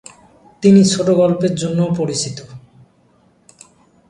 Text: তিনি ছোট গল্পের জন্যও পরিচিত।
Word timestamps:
তিনি 0.61 0.81
ছোট 0.85 1.07
গল্পের 1.11 1.53
জন্যও 1.55 1.89
পরিচিত। 1.95 2.37